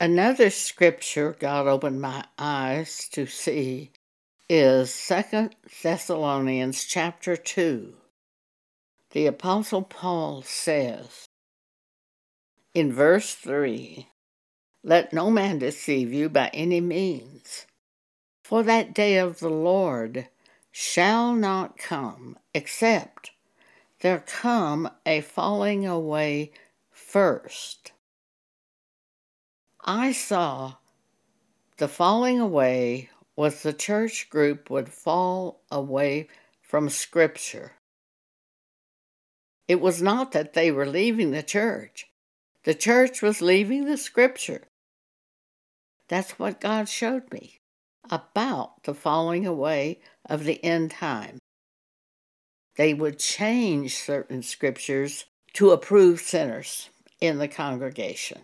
Another 0.00 0.48
scripture 0.48 1.34
God 1.40 1.66
opened 1.66 2.00
my 2.00 2.24
eyes 2.38 3.08
to 3.10 3.26
see 3.26 3.90
is 4.48 4.94
Second 4.94 5.56
Thessalonians 5.82 6.84
chapter 6.84 7.36
2. 7.36 7.94
The 9.10 9.26
apostle 9.26 9.82
Paul 9.82 10.42
says 10.42 11.26
in 12.74 12.92
verse 12.92 13.34
3, 13.34 14.06
let 14.84 15.12
no 15.12 15.32
man 15.32 15.58
deceive 15.58 16.12
you 16.12 16.28
by 16.28 16.52
any 16.54 16.80
means, 16.80 17.66
for 18.44 18.62
that 18.62 18.94
day 18.94 19.18
of 19.18 19.40
the 19.40 19.50
Lord 19.50 20.28
shall 20.70 21.34
not 21.34 21.76
come 21.76 22.38
except 22.54 23.32
there 23.98 24.22
come 24.24 24.88
a 25.04 25.22
falling 25.22 25.84
away 25.84 26.52
first. 26.88 27.90
I 29.90 30.12
saw 30.12 30.74
the 31.78 31.88
falling 31.88 32.38
away 32.38 33.08
was 33.36 33.62
the 33.62 33.72
church 33.72 34.28
group 34.28 34.68
would 34.68 34.90
fall 34.90 35.62
away 35.70 36.28
from 36.60 36.90
Scripture. 36.90 37.72
It 39.66 39.80
was 39.80 40.02
not 40.02 40.32
that 40.32 40.52
they 40.52 40.70
were 40.70 40.84
leaving 40.84 41.30
the 41.30 41.42
church, 41.42 42.04
the 42.64 42.74
church 42.74 43.22
was 43.22 43.40
leaving 43.40 43.86
the 43.86 43.96
Scripture. 43.96 44.64
That's 46.08 46.38
what 46.38 46.60
God 46.60 46.90
showed 46.90 47.32
me 47.32 47.58
about 48.10 48.82
the 48.82 48.92
falling 48.92 49.46
away 49.46 50.00
of 50.28 50.44
the 50.44 50.62
end 50.62 50.90
time. 50.90 51.38
They 52.76 52.92
would 52.92 53.18
change 53.18 53.96
certain 53.96 54.42
scriptures 54.42 55.24
to 55.54 55.70
approve 55.70 56.20
sinners 56.20 56.90
in 57.22 57.38
the 57.38 57.48
congregation 57.48 58.42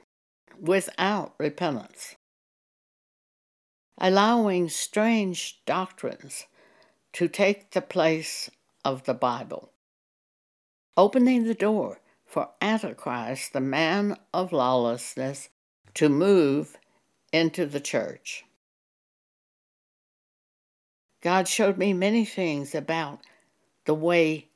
without 0.60 1.34
repentance, 1.38 2.16
allowing 4.00 4.68
strange 4.68 5.60
doctrines 5.66 6.46
to 7.12 7.28
take 7.28 7.70
the 7.70 7.82
place 7.82 8.50
of 8.84 9.04
the 9.04 9.14
Bible, 9.14 9.70
opening 10.96 11.44
the 11.44 11.54
door 11.54 12.00
for 12.26 12.50
Antichrist, 12.60 13.52
the 13.52 13.60
man 13.60 14.16
of 14.32 14.52
lawlessness, 14.52 15.48
to 15.94 16.08
move 16.08 16.76
into 17.32 17.66
the 17.66 17.80
church. 17.80 18.44
God 21.22 21.48
showed 21.48 21.78
me 21.78 21.92
many 21.92 22.24
things 22.24 22.74
about 22.74 23.20
the 23.86 23.94
way 23.94 24.48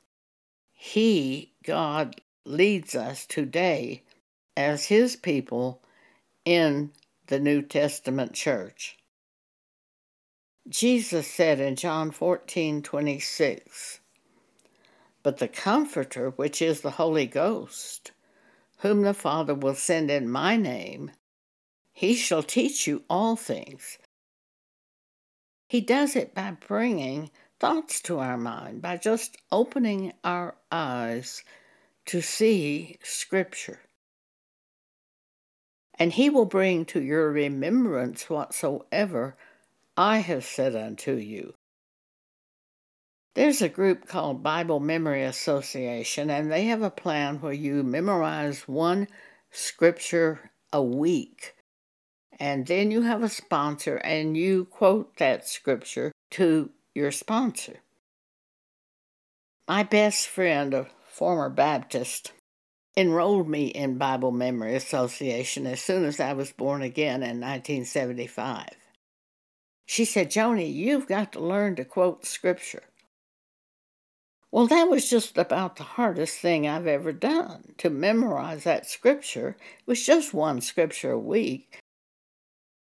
He, 0.73 1.55
God, 1.65 2.21
leads 2.45 2.95
us 2.95 3.25
today 3.25 4.03
as 4.57 4.87
His 4.87 5.17
people 5.17 5.83
in 6.49 6.91
the 7.27 7.39
New 7.39 7.61
Testament 7.61 8.33
church. 8.33 8.97
Jesus 10.67 11.27
said 11.27 11.61
in 11.61 11.77
John 11.77 12.11
14 12.11 12.81
26, 12.81 14.01
But 15.23 15.37
the 15.37 15.49
Comforter, 15.49 16.31
which 16.31 16.63
is 16.63 16.81
the 16.81 16.93
Holy 16.93 17.27
Ghost, 17.27 18.13
whom 18.79 19.03
the 19.03 19.13
Father 19.13 19.55
will 19.55 19.75
send 19.75 20.11
in 20.11 20.31
my 20.31 20.57
name, 20.57 21.11
he 21.93 22.15
shall 22.15 22.43
teach 22.43 22.87
you 22.87 23.03
all 23.11 23.37
things. 23.37 23.99
He 25.69 25.83
does 25.83 26.17
it 26.17 26.35
by 26.35 26.53
bringing 26.67 27.31
thoughts 27.61 28.01
to 28.03 28.21
our 28.21 28.39
mind, 28.39 28.81
by 28.81 28.97
just 28.97 29.37
opening 29.53 30.15
our 30.25 30.57
eyes 30.73 31.43
to 32.07 32.23
see 32.23 32.97
Scripture. 33.03 33.81
And 35.99 36.13
he 36.13 36.31
will 36.31 36.45
bring 36.45 36.85
to 36.87 37.03
your 37.03 37.31
remembrance 37.31 38.31
whatsoever 38.31 39.37
I 39.97 40.19
have 40.19 40.45
said 40.45 40.77
unto 40.77 41.15
you. 41.15 41.55
There's 43.35 43.63
a 43.63 43.69
group 43.69 44.07
called 44.07 44.43
Bible 44.43 44.81
Memory 44.81 45.23
Association, 45.23 46.31
and 46.31 46.51
they 46.51 46.65
have 46.65 46.83
a 46.83 46.91
plan 46.91 47.41
where 47.41 47.53
you 47.53 47.83
memorize 47.83 48.67
one 48.67 49.09
scripture 49.51 50.51
a 50.73 50.83
week 50.83 51.55
and 52.39 52.67
then 52.67 52.91
you 52.91 53.03
have 53.03 53.23
a 53.23 53.29
sponsor 53.29 53.97
and 53.97 54.37
you 54.37 54.65
quote 54.67 55.17
that 55.17 55.49
scripture 55.49 56.13
to 56.31 56.71
your 56.95 57.11
sponsor. 57.11 57.81
My 59.67 59.83
best 59.83 60.27
friend, 60.29 60.73
a 60.73 60.87
former 61.07 61.51
Baptist, 61.51 62.33
enrolled 62.99 63.49
me 63.49 63.69
in 63.69 63.97
Bible 63.97 64.33
Memory 64.33 64.75
Association 64.75 65.69
as 65.69 65.81
soon 65.81 66.05
as 66.05 66.19
I 66.19 66.33
was 66.33 66.51
born 66.51 66.83
again 66.83 67.23
in 67.23 67.41
1975. 67.41 68.71
She 69.87 70.05
said, 70.05 70.33
Joni, 70.33 70.75
you've 70.75 71.07
got 71.07 71.33
to 71.35 71.41
learn 71.41 71.77
to 71.77 71.85
quote 71.85 72.27
scripture. 72.27 72.83
Well, 74.51 74.67
that 74.67 74.89
was 74.89 75.09
just 75.09 75.39
about 75.39 75.77
the 75.77 75.85
hardest 75.85 76.41
thing 76.41 76.67
I've 76.67 76.89
ever 76.89 77.13
done. 77.13 77.75
To 77.79 77.89
memorize 77.89 78.65
that 78.65 78.91
scripture 78.91 79.51
it 79.51 79.87
was 79.87 80.05
just 80.05 80.35
one 80.35 80.61
scripture 80.61 81.13
a 81.13 81.19
week, 81.21 81.79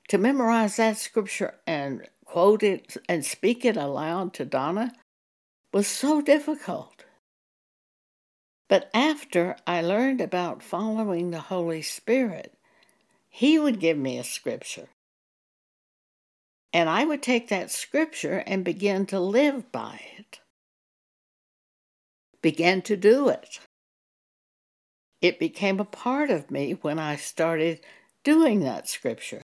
to 0.09 0.17
memorize 0.17 0.75
that 0.75 0.97
scripture 0.97 1.55
and 1.65 2.05
quote 2.25 2.63
it 2.63 2.97
and 3.07 3.23
speak 3.23 3.63
it 3.63 3.77
aloud 3.77 4.33
to 4.33 4.43
Donna 4.43 4.91
was 5.73 5.87
so 5.87 6.21
difficult. 6.21 7.05
But 8.71 8.89
after 8.93 9.57
I 9.67 9.81
learned 9.81 10.21
about 10.21 10.63
following 10.63 11.31
the 11.31 11.41
Holy 11.41 11.81
Spirit, 11.81 12.57
He 13.27 13.59
would 13.59 13.81
give 13.81 13.97
me 13.97 14.17
a 14.17 14.23
scripture. 14.23 14.87
And 16.71 16.87
I 16.87 17.03
would 17.03 17.21
take 17.21 17.49
that 17.49 17.69
scripture 17.69 18.45
and 18.47 18.63
begin 18.63 19.05
to 19.07 19.19
live 19.19 19.73
by 19.73 19.99
it, 20.17 20.39
begin 22.41 22.81
to 22.83 22.95
do 22.95 23.27
it. 23.27 23.59
It 25.19 25.37
became 25.37 25.81
a 25.81 25.85
part 25.85 26.29
of 26.29 26.49
me 26.49 26.77
when 26.81 26.97
I 26.97 27.17
started 27.17 27.81
doing 28.23 28.61
that 28.61 28.87
scripture. 28.87 29.41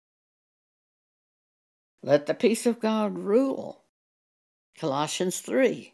Let 2.03 2.27
the 2.27 2.35
peace 2.35 2.67
of 2.67 2.81
God 2.81 3.17
rule. 3.17 3.85
Colossians 4.77 5.39
3. 5.39 5.92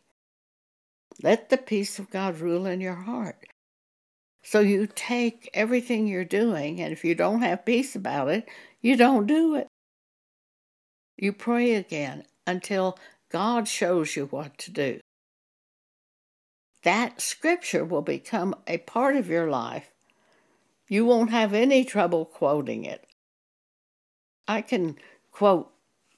Let 1.22 1.48
the 1.48 1.58
peace 1.58 1.98
of 1.98 2.10
God 2.10 2.38
rule 2.38 2.66
in 2.66 2.80
your 2.80 2.94
heart. 2.94 3.44
So 4.42 4.60
you 4.60 4.86
take 4.86 5.50
everything 5.52 6.06
you're 6.06 6.24
doing, 6.24 6.80
and 6.80 6.92
if 6.92 7.04
you 7.04 7.14
don't 7.14 7.42
have 7.42 7.66
peace 7.66 7.96
about 7.96 8.28
it, 8.28 8.48
you 8.80 8.96
don't 8.96 9.26
do 9.26 9.56
it. 9.56 9.66
You 11.16 11.32
pray 11.32 11.74
again 11.74 12.24
until 12.46 12.96
God 13.30 13.66
shows 13.66 14.14
you 14.16 14.26
what 14.26 14.56
to 14.58 14.70
do. 14.70 15.00
That 16.84 17.20
scripture 17.20 17.84
will 17.84 18.02
become 18.02 18.54
a 18.66 18.78
part 18.78 19.16
of 19.16 19.28
your 19.28 19.50
life. 19.50 19.90
You 20.88 21.04
won't 21.04 21.30
have 21.30 21.52
any 21.52 21.84
trouble 21.84 22.24
quoting 22.24 22.84
it. 22.84 23.04
I 24.46 24.62
can 24.62 24.96
quote 25.32 25.70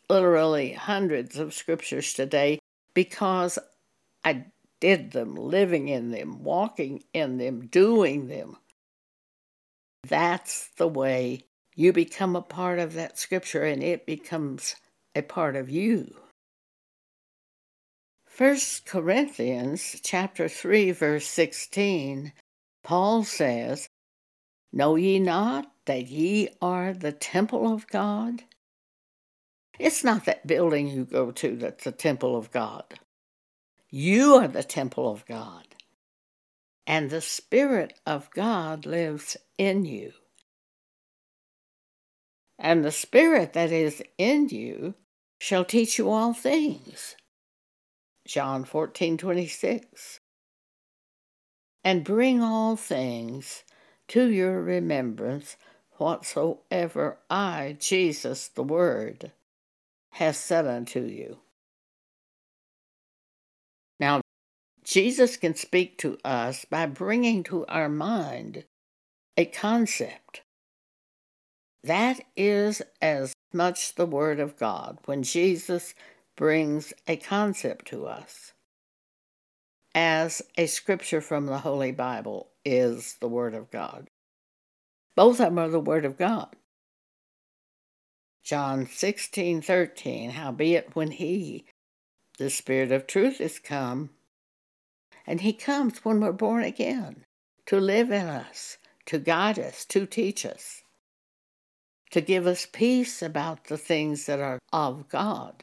literally 0.08 0.74
hundreds 0.74 1.38
of 1.38 1.54
scriptures 1.54 2.12
today 2.12 2.58
because 2.94 3.58
I 4.24 4.44
did 4.80 5.12
them, 5.12 5.34
living 5.34 5.88
in 5.88 6.10
them, 6.10 6.42
walking 6.42 7.04
in 7.12 7.38
them, 7.38 7.66
doing 7.66 8.28
them. 8.28 8.56
That's 10.06 10.68
the 10.76 10.88
way 10.88 11.44
you 11.76 11.92
become 11.92 12.34
a 12.34 12.42
part 12.42 12.78
of 12.78 12.94
that 12.94 13.18
scripture 13.18 13.64
and 13.64 13.82
it 13.82 14.06
becomes 14.06 14.76
a 15.14 15.22
part 15.22 15.56
of 15.56 15.68
you. 15.70 16.16
1 18.36 18.56
Corinthians 18.86 20.00
chapter 20.02 20.48
3 20.48 20.92
verse 20.92 21.26
16 21.26 22.32
Paul 22.82 23.24
says, 23.24 23.88
Know 24.72 24.96
ye 24.96 25.18
not 25.18 25.70
that 25.84 26.08
ye 26.08 26.48
are 26.62 26.94
the 26.94 27.12
temple 27.12 27.72
of 27.72 27.86
God 27.88 28.44
it's 29.80 30.04
not 30.04 30.26
that 30.26 30.46
building 30.46 30.88
you 30.88 31.06
go 31.06 31.30
to 31.30 31.56
that's 31.56 31.84
the 31.84 31.92
temple 31.92 32.36
of 32.36 32.50
God. 32.50 32.84
You 33.90 34.36
are 34.36 34.46
the 34.46 34.62
temple 34.62 35.10
of 35.10 35.26
God. 35.26 35.66
And 36.86 37.10
the 37.10 37.20
Spirit 37.20 37.98
of 38.06 38.30
God 38.30 38.86
lives 38.86 39.36
in 39.58 39.84
you. 39.84 40.12
And 42.58 42.84
the 42.84 42.92
Spirit 42.92 43.52
that 43.54 43.72
is 43.72 44.02
in 44.16 44.48
you 44.48 44.94
shall 45.40 45.64
teach 45.64 45.98
you 45.98 46.10
all 46.10 46.32
things. 46.32 47.16
John 48.26 48.64
14 48.64 49.16
26. 49.18 50.20
And 51.82 52.04
bring 52.04 52.42
all 52.42 52.76
things 52.76 53.64
to 54.08 54.30
your 54.30 54.62
remembrance 54.62 55.56
whatsoever 55.96 57.18
I, 57.28 57.76
Jesus 57.80 58.48
the 58.48 58.62
Word, 58.62 59.32
has 60.10 60.36
said 60.36 60.66
unto 60.66 61.00
you. 61.00 61.38
Jesus 64.90 65.36
can 65.36 65.54
speak 65.54 65.98
to 65.98 66.18
us 66.24 66.64
by 66.64 66.84
bringing 66.84 67.44
to 67.44 67.64
our 67.66 67.88
mind 67.88 68.64
a 69.36 69.44
concept. 69.44 70.42
That 71.84 72.18
is 72.36 72.82
as 73.00 73.32
much 73.52 73.94
the 73.94 74.04
Word 74.04 74.40
of 74.40 74.58
God 74.58 74.98
when 75.04 75.22
Jesus 75.22 75.94
brings 76.36 76.92
a 77.06 77.14
concept 77.14 77.86
to 77.86 78.06
us 78.06 78.52
as 79.94 80.42
a 80.58 80.66
scripture 80.66 81.20
from 81.20 81.46
the 81.46 81.58
Holy 81.58 81.92
Bible 81.92 82.48
is 82.64 83.16
the 83.20 83.28
Word 83.28 83.54
of 83.54 83.70
God. 83.70 84.10
Both 85.14 85.38
of 85.38 85.54
them 85.54 85.58
are 85.60 85.68
the 85.68 85.78
Word 85.78 86.04
of 86.04 86.18
God. 86.18 86.56
John 88.42 88.88
16, 88.88 89.62
13, 89.62 90.30
howbeit 90.30 90.96
when 90.96 91.12
he, 91.12 91.64
the 92.38 92.50
Spirit 92.50 92.90
of 92.90 93.06
truth, 93.06 93.40
is 93.40 93.60
come, 93.60 94.10
and 95.30 95.42
he 95.42 95.52
comes 95.52 96.04
when 96.04 96.20
we're 96.20 96.32
born 96.32 96.64
again 96.64 97.24
to 97.64 97.78
live 97.78 98.10
in 98.10 98.26
us, 98.26 98.78
to 99.06 99.16
guide 99.16 99.60
us, 99.60 99.84
to 99.84 100.04
teach 100.04 100.44
us, 100.44 100.82
to 102.10 102.20
give 102.20 102.48
us 102.48 102.66
peace 102.66 103.22
about 103.22 103.66
the 103.66 103.78
things 103.78 104.26
that 104.26 104.40
are 104.40 104.58
of 104.72 105.08
God 105.08 105.62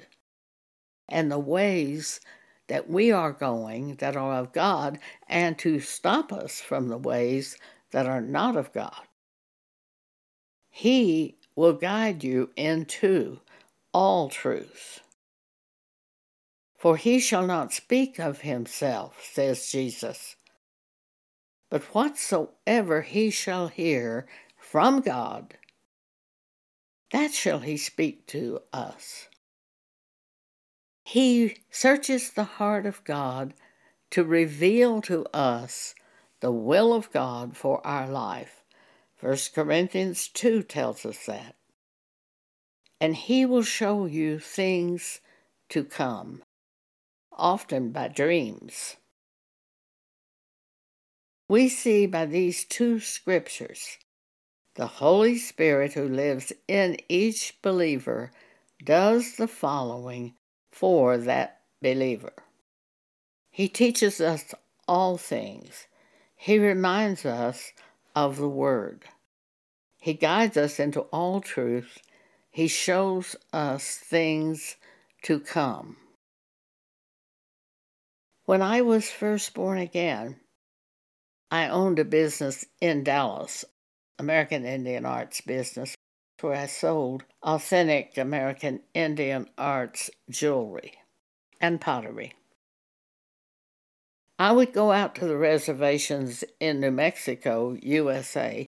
and 1.09 1.29
the 1.29 1.37
ways 1.37 2.21
that 2.69 2.89
we 2.89 3.11
are 3.11 3.33
going 3.33 3.95
that 3.95 4.15
are 4.15 4.35
of 4.35 4.53
God, 4.53 4.99
and 5.27 5.59
to 5.59 5.81
stop 5.81 6.31
us 6.31 6.61
from 6.61 6.87
the 6.87 6.97
ways 6.97 7.57
that 7.91 8.05
are 8.05 8.21
not 8.21 8.55
of 8.55 8.71
God. 8.71 9.01
He 10.69 11.35
will 11.57 11.73
guide 11.73 12.23
you 12.23 12.51
into 12.55 13.41
all 13.93 14.29
truth. 14.29 15.01
For 16.77 16.95
he 16.95 17.19
shall 17.19 17.45
not 17.45 17.73
speak 17.73 18.19
of 18.19 18.41
himself, 18.41 19.23
says 19.23 19.69
Jesus, 19.71 20.35
but 21.69 21.83
whatsoever 21.93 23.01
he 23.01 23.29
shall 23.29 23.67
hear 23.67 24.27
from 24.57 25.01
God, 25.01 25.57
that 27.11 27.31
shall 27.33 27.59
he 27.59 27.77
speak 27.77 28.27
to 28.27 28.59
us. 28.71 29.27
He 31.03 31.57
searches 31.71 32.31
the 32.31 32.43
heart 32.43 32.85
of 32.85 33.03
God 33.03 33.53
to 34.11 34.23
reveal 34.23 35.01
to 35.03 35.25
us 35.33 35.95
the 36.41 36.51
will 36.51 36.93
of 36.93 37.11
God 37.11 37.57
for 37.57 37.85
our 37.85 38.07
life. 38.07 38.63
1 39.19 39.37
Corinthians 39.55 40.27
2 40.27 40.63
tells 40.63 41.05
us 41.05 41.25
that. 41.25 41.55
And 43.01 43.15
he 43.15 43.45
will 43.45 43.63
show 43.63 44.05
you 44.05 44.37
things 44.37 45.21
to 45.69 45.83
come, 45.83 46.43
often 47.37 47.91
by 47.91 48.09
dreams. 48.09 48.97
We 51.49 51.69
see 51.69 52.05
by 52.05 52.25
these 52.25 52.65
two 52.65 52.99
scriptures 52.99 53.97
the 54.75 54.87
Holy 54.87 55.37
Spirit 55.37 55.93
who 55.93 56.07
lives 56.07 56.53
in 56.67 56.97
each 57.09 57.57
believer 57.63 58.31
does 58.83 59.37
the 59.37 59.47
following 59.47 60.35
for 60.71 61.17
that 61.17 61.61
believer. 61.81 62.33
He 63.49 63.67
teaches 63.67 64.21
us 64.21 64.53
all 64.87 65.17
things. 65.17 65.87
He 66.35 66.59
reminds 66.59 67.25
us 67.25 67.71
of 68.15 68.37
the 68.37 68.47
Word. 68.47 69.05
He 69.99 70.13
guides 70.13 70.57
us 70.57 70.79
into 70.79 71.01
all 71.01 71.41
truth. 71.41 71.97
He 72.51 72.67
shows 72.67 73.35
us 73.51 73.97
things 73.97 74.75
to 75.23 75.39
come. 75.39 75.97
When 78.47 78.61
I 78.61 78.79
was 78.79 79.11
first 79.11 79.53
born 79.53 79.77
again, 79.77 80.37
I 81.51 81.67
owned 81.67 81.99
a 81.99 82.05
business 82.05 82.63
in 82.79 83.03
Dallas, 83.03 83.65
American 84.17 84.63
Indian 84.63 85.05
Arts 85.05 85.41
business, 85.41 85.97
where 86.39 86.55
I 86.55 86.67
sold 86.67 87.25
authentic 87.43 88.17
American 88.17 88.83
Indian 88.93 89.49
Arts 89.57 90.09
jewelry 90.29 90.93
and 91.59 91.81
pottery. 91.81 92.35
I 94.39 94.53
would 94.53 94.71
go 94.71 94.93
out 94.93 95.13
to 95.15 95.25
the 95.25 95.35
reservations 95.35 96.45
in 96.61 96.79
New 96.79 96.91
Mexico, 96.91 97.75
USA, 97.81 98.65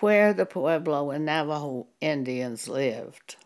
where 0.00 0.32
the 0.32 0.44
Pueblo 0.44 1.12
and 1.12 1.24
Navajo 1.24 1.86
Indians 2.00 2.66
lived, 2.66 3.36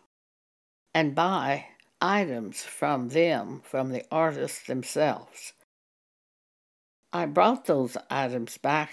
and 0.95 1.13
buy 1.13 1.67
items 2.01 2.63
from 2.63 3.09
them, 3.09 3.61
from 3.63 3.89
the 3.89 4.03
artists 4.09 4.65
themselves. 4.65 5.53
I 7.13 7.25
brought 7.25 7.65
those 7.65 7.97
items 8.09 8.57
back 8.57 8.91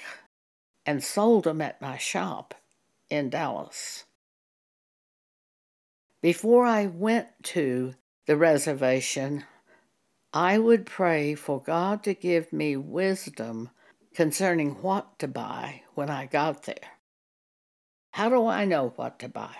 and 0.86 1.02
sold 1.02 1.44
them 1.44 1.60
at 1.60 1.80
my 1.80 1.96
shop 1.96 2.54
in 3.10 3.30
Dallas. 3.30 4.04
Before 6.22 6.64
I 6.64 6.86
went 6.86 7.28
to 7.44 7.94
the 8.26 8.36
reservation, 8.36 9.44
I 10.32 10.58
would 10.58 10.86
pray 10.86 11.34
for 11.34 11.60
God 11.60 12.02
to 12.04 12.14
give 12.14 12.52
me 12.52 12.76
wisdom 12.76 13.70
concerning 14.14 14.82
what 14.82 15.18
to 15.18 15.28
buy 15.28 15.82
when 15.94 16.10
I 16.10 16.26
got 16.26 16.62
there. 16.62 16.98
How 18.12 18.28
do 18.28 18.46
I 18.46 18.64
know 18.64 18.92
what 18.96 19.18
to 19.20 19.28
buy? 19.28 19.56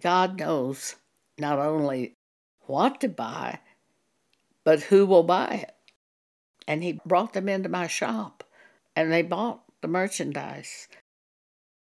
God 0.00 0.38
knows 0.38 0.96
not 1.38 1.58
only 1.58 2.14
what 2.66 3.00
to 3.00 3.08
buy, 3.08 3.60
but 4.64 4.82
who 4.82 5.04
will 5.04 5.24
buy 5.24 5.66
it. 5.68 5.74
And 6.70 6.84
He 6.84 7.00
brought 7.04 7.32
them 7.32 7.48
into 7.48 7.68
my 7.68 7.88
shop, 7.88 8.44
and 8.94 9.10
they 9.10 9.22
bought 9.22 9.64
the 9.82 9.88
merchandise. 9.88 10.86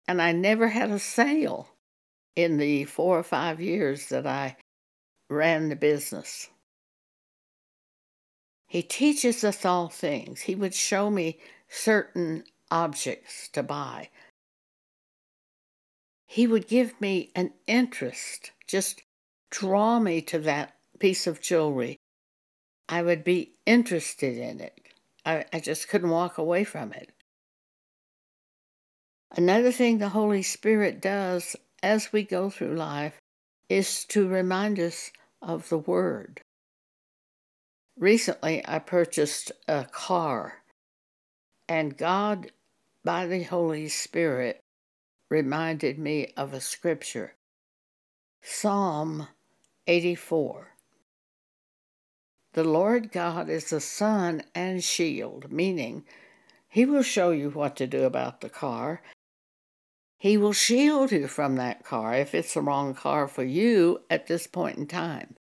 And 0.07 0.23
I 0.23 0.31
never 0.31 0.69
had 0.69 0.93
a 0.93 1.01
sale 1.01 1.71
in 2.37 2.59
the 2.59 2.85
four 2.85 3.19
or 3.19 3.25
five 3.25 3.61
years 3.61 4.11
that 4.11 4.29
I 4.29 4.57
ran 5.29 5.71
the 5.71 5.75
business. 5.75 6.51
He 8.69 8.81
teaches 8.81 9.43
us 9.43 9.65
all 9.65 9.89
things. 9.89 10.43
He 10.43 10.55
would 10.55 10.73
show 10.73 11.11
me 11.11 11.41
certain 11.69 12.45
objects 12.71 13.49
to 13.55 13.65
buy. 13.65 14.11
He 16.29 16.47
would 16.47 16.69
give 16.69 17.01
me 17.01 17.33
an 17.35 17.55
interest, 17.67 18.53
just 18.69 19.03
draw 19.51 19.99
me 19.99 20.23
to 20.23 20.39
that 20.39 20.77
piece 21.01 21.27
of 21.27 21.41
jewelry. 21.41 21.97
I 22.89 23.03
would 23.03 23.25
be 23.25 23.53
interested 23.65 24.39
in 24.39 24.61
it. 24.61 24.81
I, 25.25 25.45
I 25.53 25.61
just 25.61 25.89
couldn't 25.89 26.11
walk 26.11 26.39
away 26.39 26.65
from 26.65 26.93
it. 26.93 27.11
Another 29.37 29.73
thing 29.73 29.99
the 29.99 30.11
Holy 30.11 30.43
Spirit 30.43 31.01
does 31.01 31.57
as 31.83 32.13
we 32.13 32.23
go 32.23 32.49
through 32.49 32.75
life 32.75 33.21
is 33.69 34.05
to 34.07 34.29
remind 34.29 34.79
us 34.79 35.11
of 35.43 35.69
the 35.69 35.79
Word. 35.79 36.41
Recently, 37.99 38.63
I 38.67 38.79
purchased 38.79 39.53
a 39.67 39.85
car, 39.85 40.63
and 41.69 41.97
God, 41.97 42.53
by 43.05 43.27
the 43.27 43.43
Holy 43.43 43.89
Spirit, 43.89 44.61
reminded 45.31 45.99
me 45.99 46.33
of 46.37 46.53
a 46.53 46.61
scripture 46.61 47.35
Psalm 48.43 49.27
84. 49.89 50.76
The 52.57 52.65
Lord 52.65 53.13
God 53.13 53.51
is 53.51 53.71
a 53.71 53.83
sun 53.83 54.43
and 54.55 54.83
shield, 54.83 55.53
meaning 55.53 56.07
He 56.71 56.87
will 56.87 57.03
show 57.03 57.31
you 57.31 57.51
what 57.51 57.77
to 57.77 57.87
do 57.87 58.05
about 58.05 58.41
the 58.41 58.49
car. 58.49 59.03
He 60.17 60.39
will 60.39 60.55
shield 60.55 61.13
you 61.13 61.29
from 61.29 61.57
that 61.57 61.85
car 61.85 62.15
if 62.15 62.35
it's 62.35 62.55
the 62.55 62.63
wrong 62.63 62.95
car 62.95 63.29
for 63.29 63.45
you 63.45 64.01
at 64.09 64.27
this 64.27 64.47
point 64.47 64.79
in 64.79 64.87
time. 64.87 65.37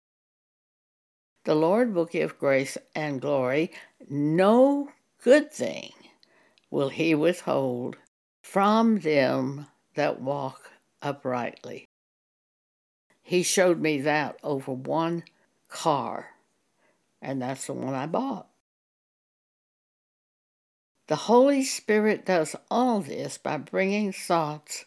The 1.44 1.54
Lord 1.54 1.92
will 1.92 2.06
give 2.06 2.38
grace 2.38 2.78
and 2.94 3.20
glory. 3.20 3.72
No 4.08 4.88
good 5.22 5.52
thing 5.52 5.92
will 6.70 6.88
he 6.88 7.14
withhold 7.14 7.98
from 8.42 9.00
them 9.00 9.66
that 9.96 10.22
walk 10.22 10.70
uprightly. 11.02 11.84
He 13.22 13.42
showed 13.42 13.82
me 13.82 14.00
that 14.00 14.38
over 14.42 14.72
one 14.72 15.24
car, 15.68 16.31
and 17.22 17.40
that's 17.40 17.66
the 17.66 17.72
one 17.72 17.94
I 17.94 18.06
bought. 18.06 18.48
The 21.08 21.16
Holy 21.16 21.62
Spirit 21.62 22.26
does 22.26 22.56
all 22.70 23.00
this 23.00 23.38
by 23.38 23.56
bringing 23.56 24.12
thoughts 24.12 24.84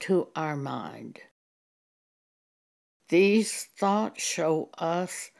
to 0.00 0.28
our 0.34 0.56
mind. 0.56 1.20
These 3.08 3.64
thoughts 3.78 4.22
show 4.22 4.70
us 4.78 5.30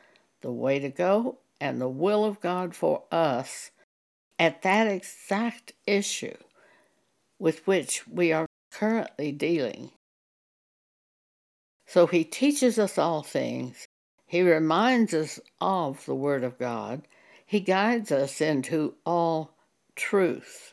the 0.41 0.53
way 0.53 0.79
to 0.79 0.91
go, 0.91 1.39
and 1.61 1.81
the 1.81 1.89
will 1.89 2.25
of 2.25 2.41
God 2.41 2.75
for 2.75 3.05
us 3.11 3.71
at 4.39 4.63
that 4.63 4.89
exact 4.89 5.73
issue 5.87 6.37
with 7.39 7.67
which 7.67 8.07
we 8.09 8.33
are 8.33 8.47
currently 8.73 9.33
dealing. 9.33 9.93
So 11.87 12.07
he 12.07 12.25
teaches 12.25 12.79
us 12.79 12.99
all 12.99 13.23
things. 13.23 13.87
He 14.33 14.41
reminds 14.41 15.13
us 15.13 15.39
of 15.61 16.07
the 16.07 16.15
Word 16.15 16.43
of 16.43 16.59
God. 16.59 17.07
He 17.45 17.61
guides 17.61 18.11
us 18.11 18.41
into 18.41 18.95
all 19.05 19.59
truth. 19.95 20.73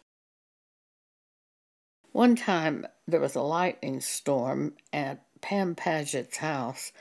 One 2.14 2.38
time 2.38 2.88
there 3.06 3.20
was 3.20 3.36
a 3.36 3.42
lightning 3.42 4.00
storm 4.00 4.78
at 4.94 5.26
Pam 5.42 5.76
Paget's 5.76 6.38
house, 6.38 6.94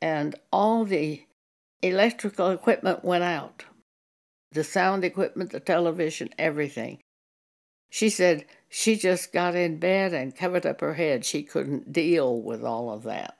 and 0.00 0.34
all 0.50 0.86
the 0.86 1.22
electrical 1.82 2.48
equipment 2.48 3.04
went 3.04 3.24
out 3.24 3.66
the 4.52 4.64
sound 4.64 5.04
equipment, 5.04 5.50
the 5.50 5.60
television, 5.60 6.30
everything. 6.38 7.00
She 7.90 8.08
said 8.08 8.46
she 8.70 8.96
just 8.96 9.34
got 9.34 9.54
in 9.54 9.76
bed 9.78 10.14
and 10.14 10.34
covered 10.34 10.64
up 10.64 10.80
her 10.80 10.94
head. 10.94 11.26
She 11.26 11.42
couldn't 11.42 11.92
deal 11.92 12.40
with 12.40 12.64
all 12.64 12.88
of 12.88 13.02
that. 13.02 13.36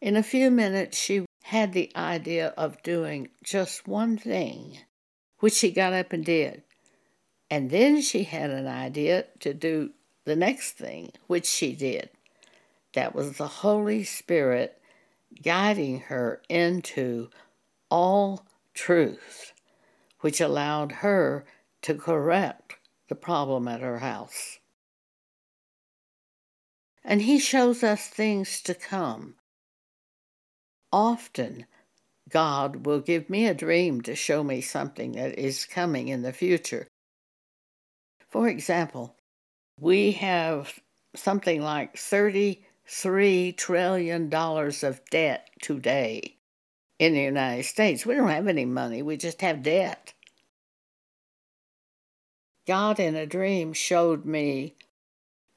In 0.00 0.16
a 0.16 0.22
few 0.22 0.50
minutes, 0.50 0.96
she 0.96 1.26
had 1.50 1.72
the 1.72 1.90
idea 1.96 2.54
of 2.56 2.80
doing 2.84 3.28
just 3.42 3.88
one 3.88 4.16
thing, 4.16 4.78
which 5.40 5.52
she 5.52 5.72
got 5.72 5.92
up 5.92 6.12
and 6.12 6.24
did. 6.24 6.62
And 7.50 7.70
then 7.70 8.00
she 8.02 8.22
had 8.22 8.50
an 8.50 8.68
idea 8.68 9.24
to 9.40 9.52
do 9.52 9.90
the 10.24 10.36
next 10.36 10.74
thing, 10.74 11.10
which 11.26 11.46
she 11.46 11.74
did. 11.74 12.08
That 12.92 13.16
was 13.16 13.36
the 13.36 13.48
Holy 13.48 14.04
Spirit 14.04 14.80
guiding 15.42 16.02
her 16.02 16.40
into 16.48 17.30
all 17.90 18.46
truth, 18.72 19.52
which 20.20 20.40
allowed 20.40 20.92
her 21.02 21.44
to 21.82 21.94
correct 21.94 22.76
the 23.08 23.16
problem 23.16 23.66
at 23.66 23.80
her 23.80 23.98
house. 23.98 24.60
And 27.02 27.22
He 27.22 27.40
shows 27.40 27.82
us 27.82 28.06
things 28.06 28.62
to 28.62 28.72
come. 28.72 29.34
Often, 30.92 31.66
God 32.28 32.86
will 32.86 33.00
give 33.00 33.28
me 33.28 33.46
a 33.46 33.54
dream 33.54 34.00
to 34.02 34.14
show 34.14 34.42
me 34.42 34.60
something 34.60 35.12
that 35.12 35.38
is 35.38 35.64
coming 35.64 36.08
in 36.08 36.22
the 36.22 36.32
future. 36.32 36.88
For 38.28 38.48
example, 38.48 39.16
we 39.78 40.12
have 40.12 40.78
something 41.14 41.60
like 41.60 41.96
33 41.96 43.52
trillion 43.52 44.28
dollars 44.28 44.82
of 44.84 45.04
debt 45.10 45.48
today 45.60 46.36
in 46.98 47.14
the 47.14 47.20
United 47.20 47.64
States. 47.64 48.06
We 48.06 48.14
don't 48.14 48.28
have 48.28 48.46
any 48.46 48.64
money, 48.64 49.02
we 49.02 49.16
just 49.16 49.40
have 49.40 49.62
debt. 49.62 50.12
God 52.66 53.00
in 53.00 53.16
a 53.16 53.26
dream 53.26 53.72
showed 53.72 54.24
me 54.24 54.76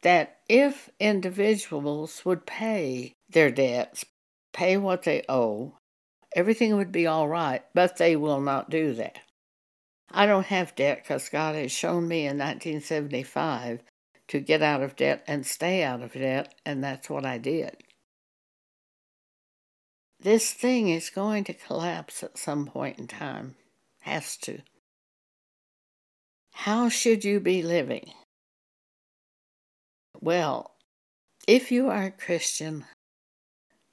that 0.01 0.39
if 0.49 0.89
individuals 0.99 2.23
would 2.25 2.45
pay 2.45 3.13
their 3.29 3.51
debts, 3.51 4.05
pay 4.53 4.77
what 4.77 5.03
they 5.03 5.23
owe, 5.27 5.77
everything 6.35 6.77
would 6.77 6.91
be 6.91 7.07
all 7.07 7.27
right, 7.27 7.63
but 7.73 7.97
they 7.97 8.15
will 8.15 8.39
not 8.39 8.69
do 8.69 8.93
that. 8.93 9.19
I 10.11 10.25
don't 10.25 10.45
have 10.45 10.75
debt 10.75 11.03
because 11.03 11.29
God 11.29 11.55
has 11.55 11.71
shown 11.71 12.07
me 12.07 12.21
in 12.21 12.37
1975 12.37 13.81
to 14.27 14.39
get 14.39 14.61
out 14.61 14.81
of 14.81 14.95
debt 14.95 15.23
and 15.27 15.45
stay 15.45 15.83
out 15.83 16.01
of 16.01 16.13
debt, 16.13 16.53
and 16.65 16.83
that's 16.83 17.09
what 17.09 17.25
I 17.25 17.37
did. 17.39 17.77
This 20.19 20.53
thing 20.53 20.87
is 20.89 21.09
going 21.09 21.43
to 21.45 21.53
collapse 21.53 22.23
at 22.23 22.37
some 22.37 22.65
point 22.65 22.97
in 22.97 23.07
time. 23.07 23.55
Has 24.01 24.37
to. 24.37 24.59
How 26.53 26.87
should 26.87 27.25
you 27.25 27.39
be 27.39 27.61
living? 27.61 28.11
Well, 30.21 30.75
if 31.47 31.71
you 31.71 31.89
are 31.89 32.03
a 32.03 32.11
Christian, 32.11 32.85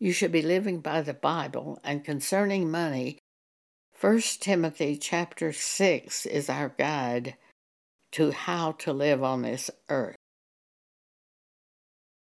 you 0.00 0.12
should 0.12 0.32
be 0.32 0.42
living 0.42 0.80
by 0.80 1.02
the 1.02 1.14
Bible 1.14 1.78
and 1.84 2.02
concerning 2.02 2.70
money, 2.70 3.18
1 4.00 4.20
Timothy 4.40 4.96
chapter 4.96 5.52
6 5.52 6.24
is 6.24 6.48
our 6.48 6.70
guide 6.70 7.36
to 8.12 8.30
how 8.30 8.72
to 8.72 8.94
live 8.94 9.22
on 9.22 9.42
this 9.42 9.70
earth. 9.90 10.16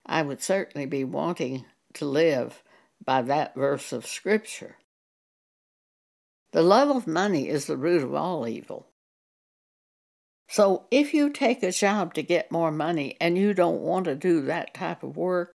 I 0.05 0.21
would 0.23 0.41
certainly 0.41 0.85
be 0.85 1.05
wanting 1.05 1.65
to 1.93 2.05
live 2.05 2.61
by 3.03 3.21
that 3.21 3.55
verse 3.55 3.93
of 3.93 4.05
Scripture. 4.05 4.75
The 6.51 6.61
love 6.61 6.89
of 6.89 7.07
money 7.07 7.47
is 7.47 7.65
the 7.65 7.77
root 7.77 8.03
of 8.03 8.13
all 8.13 8.45
evil. 8.45 8.87
So 10.49 10.87
if 10.91 11.13
you 11.13 11.29
take 11.29 11.63
a 11.63 11.71
job 11.71 12.13
to 12.15 12.23
get 12.23 12.51
more 12.51 12.71
money 12.71 13.15
and 13.21 13.37
you 13.37 13.53
don't 13.53 13.81
want 13.81 14.05
to 14.05 14.15
do 14.15 14.41
that 14.41 14.73
type 14.73 15.03
of 15.03 15.15
work, 15.15 15.53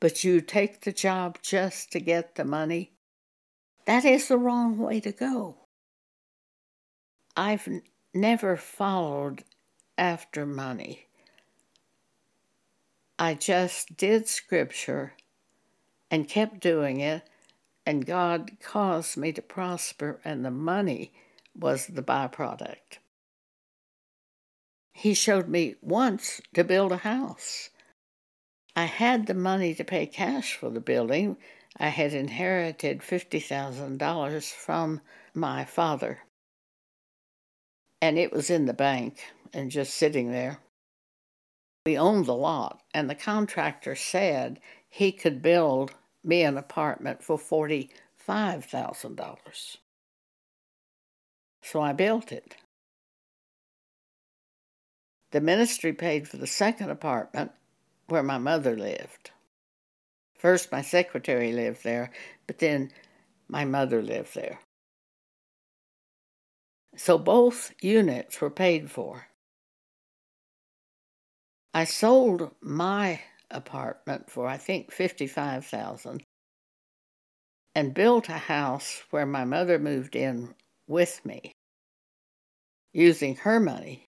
but 0.00 0.24
you 0.24 0.40
take 0.40 0.82
the 0.82 0.92
job 0.92 1.38
just 1.42 1.90
to 1.92 2.00
get 2.00 2.34
the 2.34 2.44
money, 2.44 2.92
that 3.86 4.04
is 4.04 4.28
the 4.28 4.38
wrong 4.38 4.78
way 4.78 5.00
to 5.00 5.12
go. 5.12 5.56
I've 7.36 7.66
n- 7.66 7.82
never 8.14 8.56
followed 8.56 9.44
after 9.96 10.44
money. 10.44 11.06
I 13.18 13.34
just 13.34 13.96
did 13.96 14.28
scripture 14.28 15.14
and 16.10 16.28
kept 16.28 16.60
doing 16.60 17.00
it, 17.00 17.28
and 17.84 18.06
God 18.06 18.58
caused 18.62 19.16
me 19.16 19.32
to 19.32 19.42
prosper, 19.42 20.20
and 20.24 20.44
the 20.44 20.50
money 20.50 21.12
was 21.54 21.86
the 21.86 22.02
byproduct. 22.02 22.98
He 24.92 25.14
showed 25.14 25.48
me 25.48 25.76
once 25.80 26.40
to 26.54 26.64
build 26.64 26.92
a 26.92 26.98
house. 26.98 27.70
I 28.78 28.84
had 28.84 29.26
the 29.26 29.34
money 29.34 29.74
to 29.74 29.82
pay 29.82 30.06
cash 30.06 30.54
for 30.54 30.70
the 30.70 30.80
building. 30.80 31.36
I 31.78 31.88
had 31.88 32.14
inherited 32.14 33.00
$50,000 33.00 34.52
from 34.52 35.00
my 35.34 35.64
father. 35.64 36.20
And 38.00 38.16
it 38.16 38.32
was 38.32 38.50
in 38.50 38.66
the 38.66 38.72
bank 38.72 39.18
and 39.52 39.72
just 39.72 39.94
sitting 39.94 40.30
there. 40.30 40.60
We 41.86 41.98
owned 41.98 42.26
the 42.26 42.36
lot, 42.36 42.80
and 42.94 43.10
the 43.10 43.16
contractor 43.16 43.96
said 43.96 44.60
he 44.88 45.10
could 45.10 45.42
build 45.42 45.90
me 46.22 46.44
an 46.44 46.56
apartment 46.56 47.24
for 47.24 47.36
$45,000. 47.36 49.76
So 51.62 51.80
I 51.80 51.92
built 51.92 52.30
it. 52.30 52.54
The 55.32 55.40
ministry 55.40 55.92
paid 55.92 56.28
for 56.28 56.36
the 56.36 56.46
second 56.46 56.90
apartment 56.90 57.50
where 58.08 58.22
my 58.22 58.38
mother 58.38 58.76
lived. 58.76 59.30
First, 60.38 60.72
my 60.72 60.82
secretary 60.82 61.52
lived 61.52 61.84
there, 61.84 62.10
but 62.46 62.58
then 62.58 62.92
my 63.48 63.64
mother 63.64 64.02
lived 64.02 64.34
there. 64.34 64.60
So 66.96 67.18
both 67.18 67.72
units 67.80 68.40
were 68.40 68.50
paid 68.50 68.90
for. 68.90 69.28
I 71.74 71.84
sold 71.84 72.54
my 72.60 73.20
apartment 73.50 74.30
for 74.30 74.48
I 74.48 74.56
think 74.56 74.92
55,000 74.92 76.22
and 77.74 77.94
built 77.94 78.28
a 78.28 78.32
house 78.32 79.02
where 79.10 79.26
my 79.26 79.44
mother 79.44 79.78
moved 79.78 80.16
in 80.16 80.54
with 80.86 81.24
me 81.24 81.52
using 82.92 83.36
her 83.36 83.60
money 83.60 84.04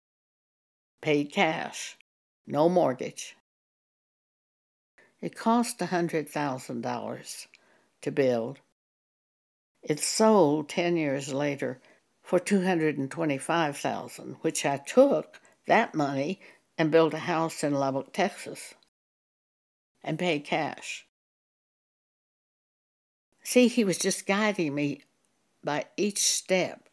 paid 1.02 1.33
cash, 1.33 1.97
no 2.47 2.69
mortgage. 2.69 3.37
It 5.20 5.34
cost 5.34 5.82
a 5.82 5.87
$100,000 5.87 7.46
to 8.02 8.10
build. 8.12 8.60
It 9.82 10.00
sold 10.00 10.68
10 10.68 10.96
years 10.96 11.32
later 11.32 11.80
for 12.22 12.38
225,000, 12.38 14.37
which 14.42 14.64
I 14.64 14.76
took 14.76 15.40
that 15.66 15.94
money 15.94 16.40
and 16.76 16.90
built 16.90 17.14
a 17.14 17.18
house 17.18 17.64
in 17.64 17.75
Lubbock, 17.75 18.12
Texas 18.12 18.75
and 20.04 20.18
paid 20.18 20.44
cash. 20.44 21.06
See, 23.42 23.68
he 23.68 23.84
was 23.84 23.98
just 23.98 24.26
guiding 24.26 24.75
me 24.75 25.02
by 25.64 25.87
each 25.96 26.18
step 26.18 26.88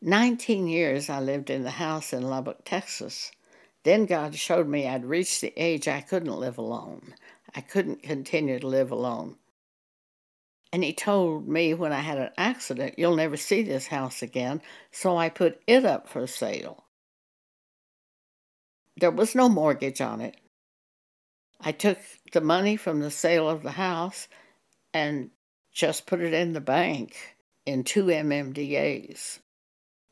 19 0.00 0.68
years 0.68 1.10
I 1.10 1.18
lived 1.18 1.50
in 1.50 1.64
the 1.64 1.72
house 1.72 2.12
in 2.12 2.22
Lubbock, 2.22 2.64
Texas. 2.64 3.32
Then 3.88 4.04
God 4.04 4.34
showed 4.34 4.68
me 4.68 4.86
I'd 4.86 5.06
reached 5.06 5.40
the 5.40 5.54
age 5.56 5.88
I 5.88 6.02
couldn't 6.02 6.38
live 6.38 6.58
alone. 6.58 7.14
I 7.54 7.62
couldn't 7.62 8.02
continue 8.02 8.58
to 8.58 8.66
live 8.66 8.90
alone. 8.90 9.36
And 10.70 10.84
He 10.84 10.92
told 10.92 11.48
me 11.48 11.72
when 11.72 11.94
I 11.94 12.00
had 12.00 12.18
an 12.18 12.32
accident, 12.36 12.98
You'll 12.98 13.16
never 13.16 13.38
see 13.38 13.62
this 13.62 13.86
house 13.86 14.20
again, 14.20 14.60
so 14.92 15.16
I 15.16 15.30
put 15.30 15.62
it 15.66 15.86
up 15.86 16.06
for 16.06 16.26
sale. 16.26 16.84
There 18.98 19.10
was 19.10 19.34
no 19.34 19.48
mortgage 19.48 20.02
on 20.02 20.20
it. 20.20 20.36
I 21.58 21.72
took 21.72 21.96
the 22.34 22.42
money 22.42 22.76
from 22.76 23.00
the 23.00 23.10
sale 23.10 23.48
of 23.48 23.62
the 23.62 23.70
house 23.70 24.28
and 24.92 25.30
just 25.72 26.06
put 26.06 26.20
it 26.20 26.34
in 26.34 26.52
the 26.52 26.60
bank 26.60 27.16
in 27.64 27.84
two 27.84 28.04
MMDAs. 28.04 29.38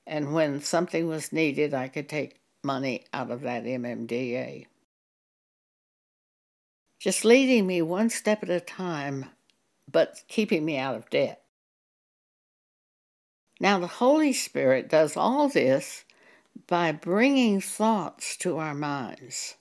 And 0.06 0.32
when 0.32 0.62
something 0.62 1.06
was 1.06 1.30
needed, 1.30 1.74
I 1.74 1.88
could 1.88 2.08
take 2.08 2.40
money 2.66 3.04
out 3.12 3.30
of 3.30 3.40
that 3.42 3.64
MMDA. 3.64 4.66
Just 7.00 7.24
leading 7.24 7.66
me 7.66 7.80
one 7.80 8.10
step 8.10 8.42
at 8.42 8.50
a 8.50 8.60
time, 8.60 9.26
but 9.90 10.22
keeping 10.28 10.64
me 10.64 10.76
out 10.76 10.96
of 10.96 11.08
debt. 11.08 11.42
Now, 13.60 13.78
the 13.78 13.86
Holy 13.86 14.32
Spirit 14.32 14.90
does 14.90 15.16
all 15.16 15.48
this 15.48 16.04
by 16.66 16.92
bringing 16.92 17.60
thoughts 17.60 18.36
to 18.38 18.58
our 18.58 18.74
minds. 18.74 19.54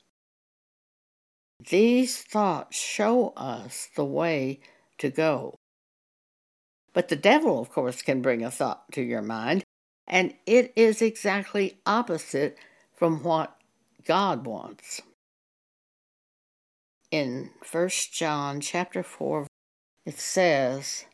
These 1.70 2.22
thoughts 2.22 2.78
show 2.78 3.30
us 3.38 3.88
the 3.96 4.06
way 4.06 4.60
to 4.98 5.10
go. 5.10 5.56
But 6.94 7.10
the 7.10 7.16
devil, 7.16 7.60
of 7.60 7.70
course, 7.70 8.02
can 8.02 8.22
bring 8.22 8.44
a 8.44 8.52
thought 8.52 8.92
to 8.94 9.02
your 9.02 9.22
mind, 9.22 9.64
and 10.08 10.34
it 10.46 10.74
is 10.76 11.02
exactly 11.02 11.80
opposite 11.86 12.58
from 12.96 13.24
what 13.24 13.56
God 14.06 14.46
wants. 14.46 15.02
In 17.12 17.52
1 17.72 17.90
John 18.12 18.62
chapter 18.62 19.04
4, 19.04 19.48
it 20.06 20.20
says, 20.20 21.06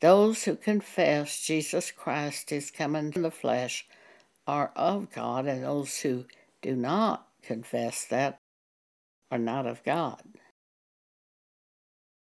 Those 0.00 0.44
who 0.44 0.56
confess 0.56 1.40
Jesus 1.40 1.90
Christ 1.90 2.52
is 2.52 2.70
coming 2.70 3.12
in 3.14 3.22
the 3.22 3.30
flesh 3.30 3.86
are 4.46 4.72
of 4.74 5.10
God, 5.10 5.46
and 5.46 5.62
those 5.62 6.00
who 6.00 6.24
do 6.62 6.74
not 6.74 7.28
confess 7.42 8.04
that 8.06 8.38
are 9.30 9.38
not 9.38 9.66
of 9.66 9.82
God. 9.84 10.22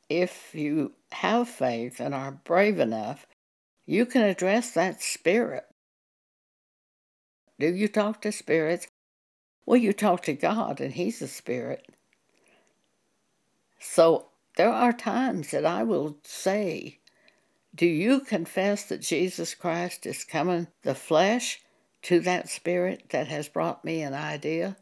If 0.09 0.55
you 0.55 0.93
have 1.13 1.49
faith 1.49 2.01
and 2.01 2.15
are 2.15 2.33
brave 2.33 2.79
enough, 2.79 3.27
you 3.87 4.05
can 4.05 4.23
address 4.23 4.73
that 4.73 5.03
spirit. 5.03 5.65
Do 7.59 7.73
you 7.75 7.89
talk 7.89 8.21
to 8.23 8.33
spirits? 8.33 8.89
Well, 9.67 9.77
you 9.77 9.93
talk 9.93 10.23
to 10.25 10.33
God, 10.33 10.81
and 10.81 10.95
He's 10.95 11.23
a 11.23 11.29
spirit. 11.29 11.87
So 13.79 14.29
there 14.57 14.73
are 14.73 14.93
times 14.93 15.51
that 15.51 15.65
I 15.65 15.83
will 15.83 16.19
say, 16.25 17.01
Do 17.75 17.87
you 17.87 18.21
confess 18.21 18.85
that 18.85 19.01
Jesus 19.01 19.55
Christ 19.55 20.07
is 20.07 20.25
coming 20.25 20.69
the 20.83 20.95
flesh 20.95 21.61
to 22.03 22.21
that 22.21 22.49
spirit 22.49 23.11
that 23.11 23.29
has 23.29 23.49
brought 23.49 23.85
me 23.85 24.03
an 24.03 24.15
idea? 24.15 24.77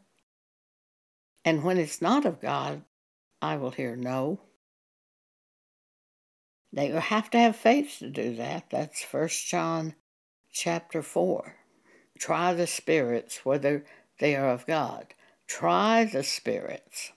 And 1.43 1.63
when 1.63 1.77
it's 1.77 2.01
not 2.01 2.25
of 2.25 2.41
God, 2.41 2.83
I 3.41 3.57
will 3.57 3.71
hear 3.71 3.95
no. 3.95 4.39
Now 6.71 6.83
you 6.83 6.95
have 6.95 7.29
to 7.31 7.39
have 7.39 7.55
faith 7.55 7.97
to 7.99 8.09
do 8.09 8.35
that. 8.35 8.69
That's 8.69 9.03
First 9.03 9.47
John 9.47 9.95
chapter 10.51 11.01
4. 11.01 11.55
Try 12.21 12.53
the 12.53 12.67
spirits 12.67 13.43
whether 13.43 13.83
they 14.19 14.35
are 14.35 14.51
of 14.51 14.67
God. 14.67 15.15
Try 15.47 16.05
the 16.05 16.21
spirits. 16.21 17.13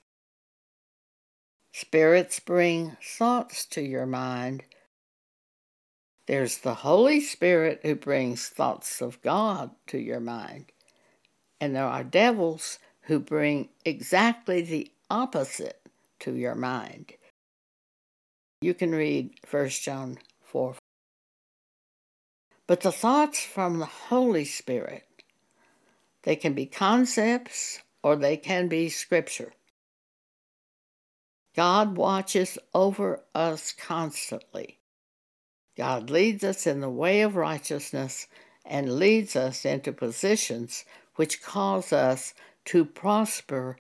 Spirits 1.75 2.41
bring 2.41 2.97
thoughts 3.03 3.67
to 3.67 3.83
your 3.83 4.07
mind. 4.07 4.65
There's 6.27 6.57
the 6.57 6.73
Holy 6.73 7.21
Spirit 7.21 7.81
who 7.83 7.97
brings 7.97 8.49
thoughts 8.49 9.03
of 9.03 9.21
God 9.21 9.73
to 9.89 9.99
your 9.99 10.21
mind. 10.21 10.73
And 11.61 11.77
there 11.77 11.85
are 11.85 12.03
devils 12.03 12.79
who 13.03 13.21
bring 13.21 13.69
exactly 13.85 14.63
the 14.63 14.91
opposite 15.11 15.83
to 16.21 16.33
your 16.35 16.55
mind. 16.55 17.13
You 18.63 18.73
can 18.73 18.95
read 18.95 19.35
1 19.51 19.69
John 19.69 20.17
4. 20.45 20.77
But 22.67 22.81
the 22.81 22.93
thoughts 22.93 23.45
from 23.45 23.79
the 23.79 23.87
Holy 23.87 24.45
Spirit, 24.45 25.07
they 26.23 26.37
can 26.37 26.55
be 26.55 26.67
concepts 26.67 27.81
or 28.03 28.17
they 28.17 28.37
can 28.37 28.69
be 28.69 28.89
scripture. 28.89 29.53
God 31.55 31.97
watches 31.97 32.59
over 32.75 33.23
us 33.35 33.73
constantly. 33.73 34.79
God 35.77 36.11
leads 36.11 36.43
us 36.43 36.67
in 36.67 36.81
the 36.81 36.91
way 36.91 37.21
of 37.21 37.37
righteousness 37.37 38.27
and 38.65 38.99
leads 38.99 39.37
us 39.37 39.65
into 39.65 39.93
positions 39.93 40.85
which 41.17 41.43
cause 41.43 41.93
us 41.93 42.35
to 42.67 42.85
prosper 42.85 43.77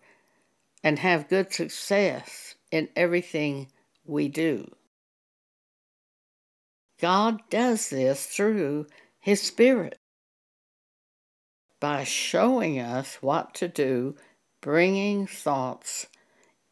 and 0.82 0.98
have 0.98 1.28
good 1.28 1.52
success 1.52 2.54
in 2.70 2.88
everything 2.94 3.68
we 4.04 4.28
do. 4.28 4.70
God 7.00 7.40
does 7.50 7.90
this 7.90 8.26
through 8.26 8.86
His 9.20 9.42
Spirit 9.42 9.98
by 11.80 12.04
showing 12.04 12.80
us 12.80 13.16
what 13.20 13.54
to 13.54 13.68
do, 13.68 14.16
bringing 14.62 15.26
thoughts 15.26 16.06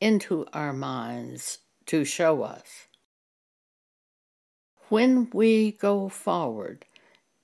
into 0.00 0.46
our 0.52 0.72
minds 0.72 1.58
to 1.86 2.04
show 2.04 2.42
us. 2.42 2.86
When 4.88 5.28
we 5.32 5.72
go 5.72 6.08
forward 6.08 6.84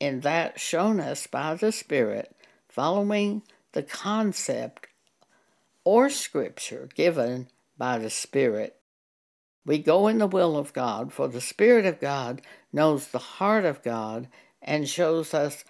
in 0.00 0.20
that 0.20 0.60
shown 0.60 1.00
us 1.00 1.26
by 1.26 1.54
the 1.54 1.72
Spirit, 1.72 2.34
following 2.68 3.42
the 3.72 3.82
concept 3.82 4.86
or 5.84 6.08
scripture 6.10 6.88
given 6.94 7.48
by 7.76 7.98
the 7.98 8.10
Spirit, 8.10 8.77
we 9.64 9.78
go 9.78 10.08
in 10.08 10.18
the 10.18 10.26
will 10.26 10.56
of 10.56 10.72
God, 10.72 11.12
for 11.12 11.28
the 11.28 11.40
Spirit 11.40 11.84
of 11.84 12.00
God 12.00 12.42
knows 12.72 13.08
the 13.08 13.18
heart 13.18 13.64
of 13.64 13.82
God 13.82 14.28
and 14.62 14.88
shows 14.88 15.34
us 15.34 15.64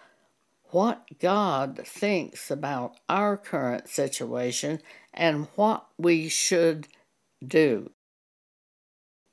what 0.71 1.07
God 1.19 1.81
thinks 1.85 2.51
about 2.51 2.97
our 3.09 3.37
current 3.37 3.89
situation 3.89 4.81
and 5.15 5.49
what 5.55 5.87
we 5.99 6.29
should 6.29 6.89
do. 7.47 7.91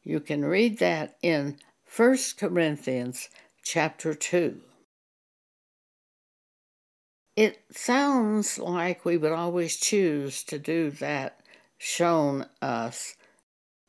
You 0.03 0.19
can 0.19 0.45
read 0.45 0.79
that 0.79 1.17
in 1.21 1.57
1 1.95 2.17
Corinthians 2.37 3.29
chapter 3.63 4.13
2. 4.13 4.61
It 7.35 7.63
sounds 7.71 8.57
like 8.57 9.03
we 9.03 9.17
would 9.17 9.31
always 9.31 9.75
choose 9.75 10.43
to 10.45 10.57
do 10.57 10.89
that 10.91 11.41
shown 11.77 12.45
us 12.61 13.15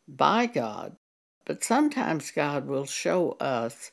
by 0.09 0.47
God, 0.47 0.97
but 1.45 1.64
sometimes 1.64 2.31
God 2.31 2.66
will 2.66 2.87
show 2.87 3.33
us 3.40 3.90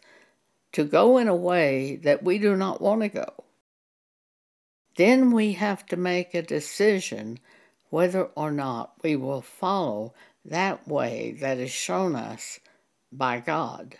to 0.73 0.83
go 0.83 1.17
in 1.17 1.27
a 1.27 1.35
way 1.35 1.97
that 1.97 2.23
we 2.23 2.39
do 2.39 2.55
not 2.55 2.81
want 2.81 3.01
to 3.01 3.09
go. 3.09 3.43
Then 4.95 5.31
we 5.31 5.53
have 5.53 5.85
to 5.87 5.97
make 5.97 6.33
a 6.33 6.41
decision 6.41 7.39
whether 7.89 8.23
or 8.35 8.51
not 8.51 8.93
we 9.03 9.15
will 9.15 9.41
follow 9.41 10.13
that 10.45 10.87
way 10.87 11.35
that 11.39 11.57
is 11.57 11.71
shown 11.71 12.15
us 12.15 12.59
by 13.11 13.39
God. 13.39 13.95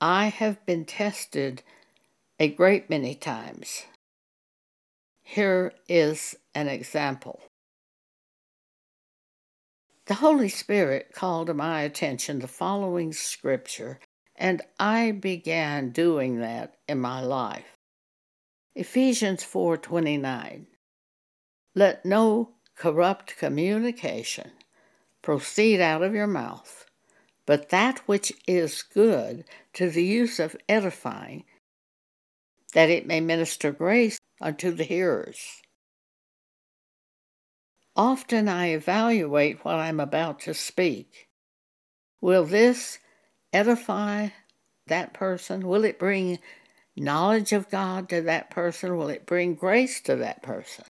I 0.00 0.26
have 0.26 0.64
been 0.64 0.84
tested 0.84 1.62
a 2.38 2.48
great 2.48 2.88
many 2.88 3.14
times. 3.14 3.84
Here 5.22 5.72
is 5.88 6.36
an 6.54 6.68
example. 6.68 7.42
The 10.10 10.16
Holy 10.16 10.48
Spirit 10.48 11.12
called 11.12 11.46
to 11.46 11.54
my 11.54 11.82
attention 11.82 12.40
the 12.40 12.48
following 12.48 13.12
scripture, 13.12 14.00
and 14.34 14.60
I 14.76 15.12
began 15.12 15.90
doing 15.90 16.40
that 16.40 16.74
in 16.88 16.98
my 16.98 17.20
life. 17.20 17.78
Ephesians 18.74 19.44
4:29 19.44 20.66
Let 21.76 22.04
no 22.04 22.56
corrupt 22.74 23.36
communication 23.36 24.50
proceed 25.22 25.80
out 25.80 26.02
of 26.02 26.12
your 26.12 26.26
mouth, 26.26 26.86
but 27.46 27.68
that 27.68 28.00
which 28.08 28.32
is 28.48 28.82
good 28.82 29.44
to 29.74 29.90
the 29.90 30.02
use 30.02 30.40
of 30.40 30.56
edifying, 30.68 31.44
that 32.74 32.90
it 32.90 33.06
may 33.06 33.20
minister 33.20 33.70
grace 33.70 34.18
unto 34.40 34.72
the 34.72 34.82
hearers. 34.82 35.62
Often 38.00 38.48
I 38.48 38.68
evaluate 38.68 39.62
what 39.62 39.74
I'm 39.74 40.00
about 40.00 40.40
to 40.40 40.54
speak. 40.54 41.28
Will 42.22 42.46
this 42.46 42.98
edify 43.52 44.28
that 44.86 45.12
person? 45.12 45.68
Will 45.68 45.84
it 45.84 45.98
bring 45.98 46.38
knowledge 46.96 47.52
of 47.52 47.68
God 47.68 48.08
to 48.08 48.22
that 48.22 48.48
person? 48.48 48.96
Will 48.96 49.10
it 49.10 49.26
bring 49.26 49.54
grace 49.54 50.00
to 50.00 50.16
that 50.16 50.42
person? 50.42 50.86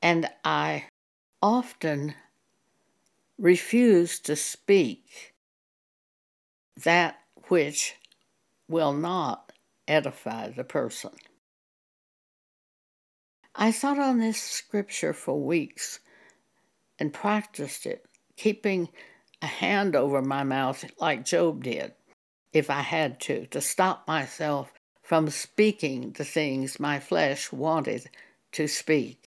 And 0.00 0.28
I 0.44 0.84
often 1.42 2.14
refuse 3.36 4.20
to 4.20 4.36
speak 4.36 5.34
that 6.84 7.18
which 7.48 7.96
will 8.68 8.92
not 8.92 9.52
edify 9.88 10.50
the 10.50 10.62
person. 10.62 11.10
I 13.60 13.72
thought 13.72 13.98
on 13.98 14.20
this 14.20 14.40
scripture 14.40 15.12
for 15.12 15.44
weeks 15.44 15.98
and 16.96 17.12
practiced 17.12 17.86
it, 17.86 18.06
keeping 18.36 18.88
a 19.42 19.46
hand 19.46 19.96
over 19.96 20.22
my 20.22 20.44
mouth 20.44 20.84
like 21.00 21.24
Job 21.24 21.64
did, 21.64 21.92
if 22.52 22.70
I 22.70 22.82
had 22.82 23.18
to, 23.22 23.46
to 23.46 23.60
stop 23.60 24.06
myself 24.06 24.72
from 25.02 25.28
speaking 25.28 26.12
the 26.12 26.24
things 26.24 26.78
my 26.78 27.00
flesh 27.00 27.50
wanted 27.50 28.08
to 28.52 28.68
speak. 28.68 29.28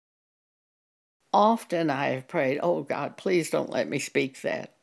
Often 1.31 1.91
I 1.91 2.07
have 2.07 2.27
prayed, 2.27 2.59
Oh 2.63 2.81
God, 2.81 3.17
please 3.17 3.51
don't 3.51 3.69
let 3.69 3.87
me 3.87 3.99
speak 3.99 4.41
that. 4.41 4.73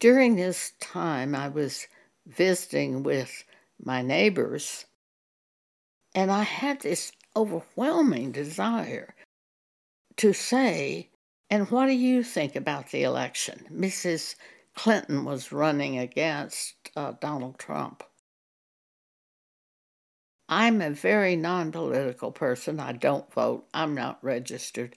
During 0.00 0.36
this 0.36 0.72
time, 0.80 1.34
I 1.34 1.48
was 1.48 1.86
visiting 2.26 3.04
with 3.04 3.44
my 3.82 4.02
neighbors, 4.02 4.84
and 6.14 6.30
I 6.30 6.42
had 6.42 6.80
this 6.80 7.12
overwhelming 7.36 8.32
desire 8.32 9.14
to 10.16 10.32
say, 10.32 11.10
and 11.50 11.70
what 11.70 11.86
do 11.86 11.92
you 11.92 12.22
think 12.22 12.56
about 12.56 12.90
the 12.90 13.02
election? 13.02 13.66
Mrs. 13.72 14.36
Clinton 14.74 15.24
was 15.24 15.52
running 15.52 15.98
against 15.98 16.74
uh, 16.96 17.12
Donald 17.20 17.58
Trump. 17.58 18.02
I'm 20.48 20.80
a 20.80 20.90
very 20.90 21.36
non 21.36 21.72
political 21.72 22.30
person. 22.30 22.78
I 22.78 22.92
don't 22.92 23.32
vote, 23.32 23.66
I'm 23.72 23.94
not 23.94 24.22
registered. 24.22 24.94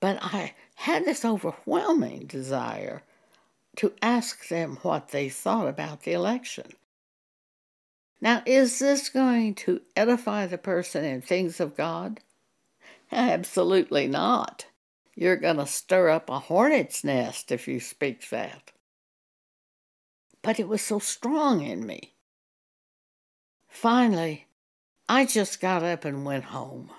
But 0.00 0.18
I 0.22 0.54
had 0.74 1.04
this 1.04 1.24
overwhelming 1.24 2.26
desire 2.26 3.02
to 3.76 3.92
ask 4.02 4.48
them 4.48 4.78
what 4.82 5.08
they 5.08 5.28
thought 5.28 5.68
about 5.68 6.02
the 6.02 6.12
election. 6.12 6.72
Now, 8.20 8.42
is 8.46 8.78
this 8.78 9.08
going 9.08 9.54
to 9.56 9.82
edify 9.94 10.46
the 10.46 10.58
person 10.58 11.04
in 11.04 11.20
things 11.20 11.60
of 11.60 11.76
God? 11.76 12.20
Absolutely 13.12 14.06
not. 14.06 14.66
You're 15.14 15.36
going 15.36 15.56
to 15.56 15.66
stir 15.66 16.10
up 16.10 16.28
a 16.28 16.38
hornet's 16.38 17.04
nest 17.04 17.52
if 17.52 17.68
you 17.68 17.80
speak 17.80 18.28
that. 18.30 18.72
But 20.42 20.60
it 20.60 20.68
was 20.68 20.82
so 20.82 20.98
strong 20.98 21.62
in 21.62 21.86
me. 21.86 22.14
Finally, 23.68 24.46
I 25.08 25.24
just 25.24 25.60
got 25.60 25.82
up 25.82 26.04
and 26.04 26.24
went 26.24 26.44
home. 26.44 26.90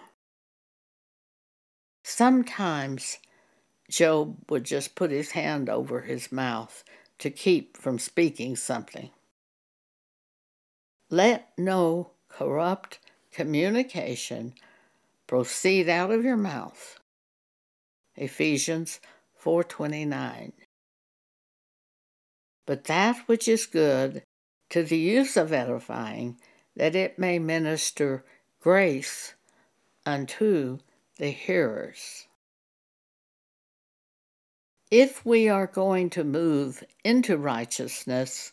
Sometimes 2.04 3.18
Job 3.90 4.38
would 4.50 4.64
just 4.64 4.96
put 4.96 5.12
his 5.12 5.32
hand 5.32 5.70
over 5.70 6.02
his 6.02 6.32
mouth 6.32 6.84
to 7.20 7.30
keep 7.30 7.78
from 7.78 8.00
speaking 8.00 8.56
something. 8.56 9.10
Let 11.10 11.58
no 11.58 12.12
corrupt 12.28 13.00
communication 13.32 14.54
proceed 15.26 15.88
out 15.88 16.12
of 16.12 16.24
your 16.24 16.38
mouth. 16.38 17.00
Ephesians 18.15 19.00
4:29. 19.41 20.54
But 22.65 22.86
that 22.86 23.17
which 23.28 23.48
is 23.48 23.65
good 23.65 24.24
to 24.70 24.84
the 24.84 24.98
use 24.98 25.38
of 25.38 25.54
edifying 25.54 26.39
that 26.76 26.96
it 26.96 27.17
may 27.17 27.39
minister 27.39 28.26
grace 28.60 29.34
unto 30.06 30.80
the 31.15 31.30
hearers. 31.30 32.28
If 34.91 35.26
we 35.26 35.48
are 35.48 35.67
going 35.67 36.10
to 36.12 36.24
move 36.24 36.84
into 37.04 37.38
righteousness, 37.38 38.52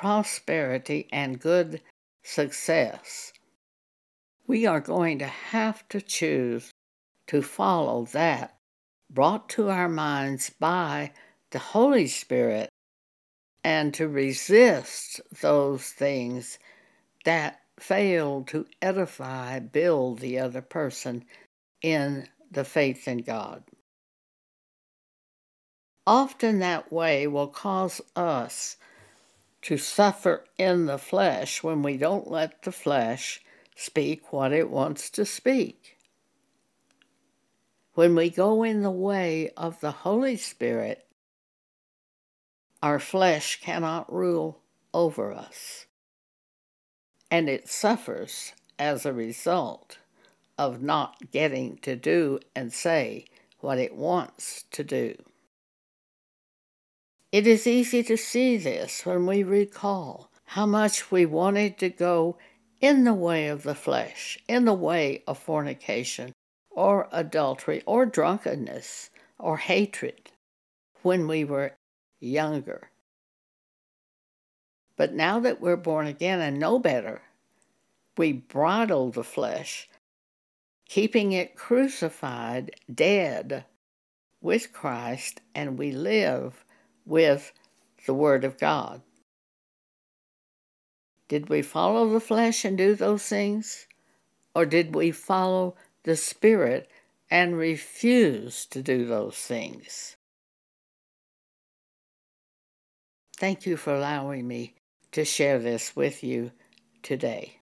prosperity, 0.00 1.06
and 1.12 1.38
good 1.38 1.82
success, 2.22 3.34
we 4.46 4.64
are 4.64 4.80
going 4.80 5.18
to 5.18 5.26
have 5.26 5.86
to 5.90 6.00
choose 6.00 6.72
to 7.26 7.42
follow 7.42 8.06
that 8.06 8.56
brought 9.10 9.46
to 9.46 9.68
our 9.68 9.90
minds 9.90 10.48
by 10.58 11.12
the 11.50 11.58
Holy 11.58 12.06
Spirit 12.06 12.70
and 13.62 13.92
to 13.92 14.08
resist 14.08 15.20
those 15.42 15.88
things 15.88 16.58
that 17.26 17.60
fail 17.78 18.42
to 18.44 18.64
edify, 18.80 19.58
build 19.58 20.20
the 20.20 20.38
other 20.38 20.62
person 20.62 21.22
in 21.82 22.26
the 22.50 22.64
faith 22.64 23.06
in 23.06 23.18
God. 23.18 23.62
Often 26.06 26.60
that 26.60 26.90
way 26.90 27.26
will 27.26 27.48
cause 27.48 28.00
us 28.16 28.78
to 29.62 29.76
suffer 29.76 30.44
in 30.58 30.86
the 30.86 30.98
flesh 30.98 31.62
when 31.62 31.82
we 31.82 31.96
don't 31.96 32.30
let 32.30 32.62
the 32.62 32.72
flesh 32.72 33.40
speak 33.76 34.32
what 34.32 34.52
it 34.52 34.70
wants 34.70 35.10
to 35.10 35.24
speak. 35.24 35.96
When 37.94 38.14
we 38.14 38.30
go 38.30 38.62
in 38.62 38.82
the 38.82 38.90
way 38.90 39.50
of 39.56 39.80
the 39.80 39.90
Holy 39.90 40.36
Spirit, 40.36 41.06
our 42.82 42.98
flesh 42.98 43.60
cannot 43.60 44.12
rule 44.12 44.60
over 44.94 45.32
us 45.32 45.86
and 47.30 47.48
it 47.48 47.68
suffers 47.68 48.52
as 48.78 49.06
a 49.06 49.12
result 49.12 49.98
of 50.58 50.82
not 50.82 51.30
getting 51.30 51.76
to 51.78 51.94
do 51.94 52.40
and 52.56 52.72
say 52.72 53.24
what 53.60 53.78
it 53.78 53.94
wants 53.94 54.64
to 54.72 54.82
do. 54.82 55.14
It 57.32 57.46
is 57.46 57.66
easy 57.66 58.02
to 58.04 58.16
see 58.16 58.56
this 58.56 59.06
when 59.06 59.24
we 59.24 59.44
recall 59.44 60.30
how 60.46 60.66
much 60.66 61.12
we 61.12 61.24
wanted 61.26 61.78
to 61.78 61.88
go 61.88 62.36
in 62.80 63.04
the 63.04 63.14
way 63.14 63.46
of 63.46 63.62
the 63.62 63.74
flesh, 63.74 64.36
in 64.48 64.64
the 64.64 64.74
way 64.74 65.22
of 65.28 65.38
fornication, 65.38 66.32
or 66.70 67.08
adultery, 67.12 67.82
or 67.86 68.04
drunkenness, 68.04 69.10
or 69.38 69.58
hatred 69.58 70.32
when 71.02 71.28
we 71.28 71.44
were 71.44 71.76
younger. 72.18 72.90
But 74.96 75.14
now 75.14 75.38
that 75.38 75.60
we're 75.60 75.76
born 75.76 76.08
again 76.08 76.40
and 76.40 76.58
know 76.58 76.80
better, 76.80 77.22
we 78.16 78.32
bridle 78.32 79.10
the 79.12 79.24
flesh, 79.24 79.88
keeping 80.88 81.30
it 81.30 81.54
crucified, 81.54 82.72
dead 82.92 83.64
with 84.40 84.72
Christ, 84.72 85.40
and 85.54 85.78
we 85.78 85.92
live 85.92 86.64
with 87.10 87.52
the 88.06 88.14
Word 88.14 88.44
of 88.44 88.58
God. 88.58 89.02
Did 91.28 91.48
we 91.48 91.60
follow 91.60 92.08
the 92.08 92.20
flesh 92.20 92.64
and 92.64 92.78
do 92.78 92.94
those 92.94 93.24
things? 93.24 93.86
Or 94.54 94.64
did 94.64 94.94
we 94.94 95.10
follow 95.10 95.74
the 96.04 96.16
Spirit 96.16 96.88
and 97.30 97.56
refuse 97.56 98.64
to 98.66 98.82
do 98.82 99.04
those 99.04 99.36
things? 99.36 100.16
Thank 103.36 103.66
you 103.66 103.76
for 103.76 103.94
allowing 103.94 104.46
me 104.46 104.74
to 105.12 105.24
share 105.24 105.58
this 105.58 105.96
with 105.96 106.22
you 106.22 106.52
today. 107.02 107.59